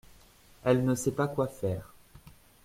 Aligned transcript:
Elle 0.63 0.83
ne 0.83 0.95
sait 0.95 1.11
pas 1.11 1.27
quoi 1.27 1.47
faire. 1.47 1.93